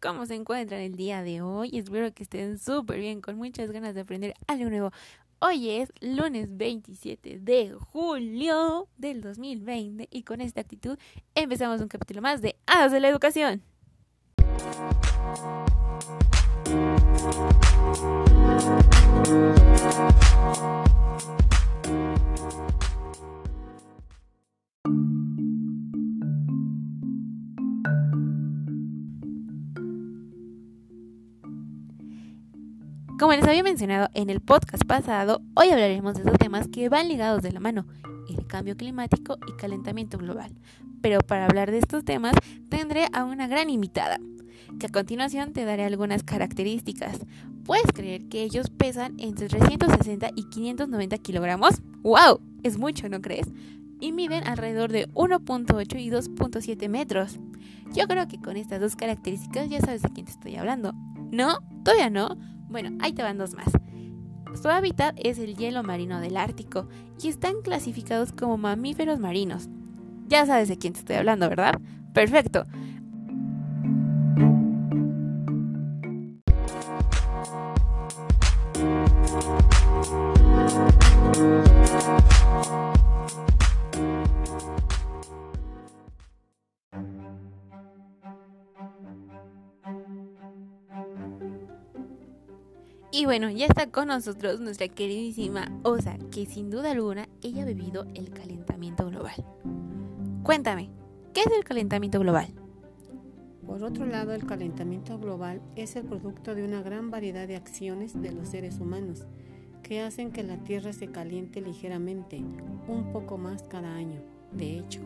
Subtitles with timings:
[0.00, 1.70] ¿cómo se encuentran el día de hoy?
[1.78, 4.90] Espero que estén súper bien, con muchas ganas de aprender algo nuevo.
[5.40, 10.98] Hoy es lunes 27 de julio del 2020 y con esta actitud
[11.34, 13.62] empezamos un capítulo más de Hadas de la Educación.
[33.20, 37.06] Como les había mencionado en el podcast pasado, hoy hablaremos de dos temas que van
[37.06, 37.84] ligados de la mano,
[38.30, 40.54] el cambio climático y calentamiento global.
[41.02, 42.32] Pero para hablar de estos temas
[42.70, 44.18] tendré a una gran invitada,
[44.78, 47.18] que a continuación te daré algunas características.
[47.66, 51.82] ¿Puedes creer que ellos pesan entre 360 y 590 kilogramos?
[52.00, 52.40] ¡Wow!
[52.62, 53.48] Es mucho, ¿no crees?
[54.00, 57.38] Y miden alrededor de 1.8 y 2.7 metros.
[57.92, 60.94] Yo creo que con estas dos características ya sabes de quién te estoy hablando.
[61.30, 61.58] ¿No?
[61.84, 62.38] ¿Todavía no?
[62.70, 63.70] Bueno, ahí te van dos más.
[64.60, 66.88] Su hábitat es el hielo marino del Ártico
[67.20, 69.68] y están clasificados como mamíferos marinos.
[70.28, 71.80] Ya sabes de quién te estoy hablando, ¿verdad?
[72.14, 72.66] Perfecto.
[93.20, 97.66] Y bueno, ya está con nosotros nuestra queridísima Osa, que sin duda alguna ella ha
[97.66, 99.44] vivido el calentamiento global.
[100.42, 100.88] Cuéntame,
[101.34, 102.48] ¿qué es el calentamiento global?
[103.66, 108.18] Por otro lado, el calentamiento global es el producto de una gran variedad de acciones
[108.18, 109.26] de los seres humanos
[109.82, 112.38] que hacen que la Tierra se caliente ligeramente,
[112.88, 114.22] un poco más cada año.
[114.50, 115.02] De hecho,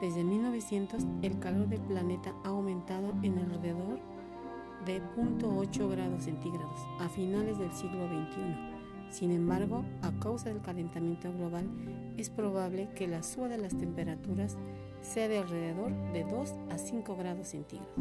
[0.00, 4.00] desde 1900 el calor del planeta ha aumentado en alrededor
[4.84, 8.74] de 0.8 grados centígrados a finales del siglo XXI.
[9.10, 11.68] Sin embargo, a causa del calentamiento global,
[12.16, 14.56] es probable que la suba de las temperaturas
[15.02, 17.94] sea de alrededor de 2 a 5 grados centígrados.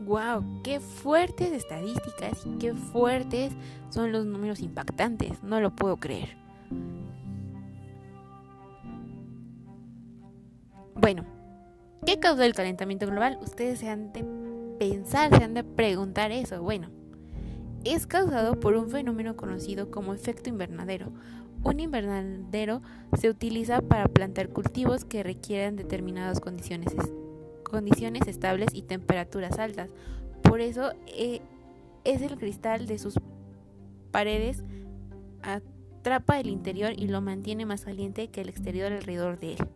[0.00, 0.62] ¡Wow!
[0.64, 3.52] ¡Qué fuertes estadísticas y qué fuertes
[3.90, 5.42] son los números impactantes!
[5.42, 6.36] No lo puedo creer.
[10.94, 11.24] Bueno,
[12.04, 13.38] ¿qué causa el calentamiento global?
[13.40, 14.24] Ustedes se han de
[14.78, 16.62] pensar, se han de preguntar eso.
[16.62, 16.88] Bueno,
[17.84, 21.12] es causado por un fenómeno conocido como efecto invernadero.
[21.64, 22.82] Un invernadero
[23.18, 26.94] se utiliza para plantar cultivos que requieren determinadas condiciones,
[28.26, 29.90] estables y temperaturas altas.
[30.42, 31.40] Por eso eh,
[32.04, 33.18] es el cristal de sus
[34.12, 34.62] paredes
[35.42, 39.68] atrapa el interior y lo mantiene más caliente que el exterior alrededor de él.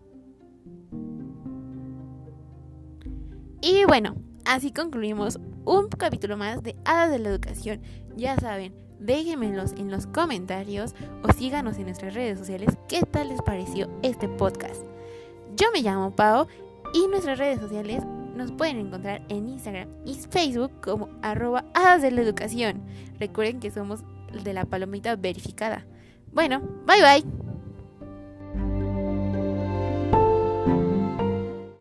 [3.61, 7.81] Y bueno, Así concluimos un capítulo más de Hadas de la Educación.
[8.17, 13.43] Ya saben, déjenmelos en los comentarios o síganos en nuestras redes sociales qué tal les
[13.43, 14.83] pareció este podcast.
[15.57, 16.49] Yo me llamo Pao
[16.93, 18.03] y nuestras redes sociales
[18.35, 22.83] nos pueden encontrar en Instagram y Facebook como arroba Hadas de la Educación.
[23.19, 24.01] Recuerden que somos
[24.43, 25.87] de la palomita verificada.
[26.33, 27.42] Bueno, bye bye.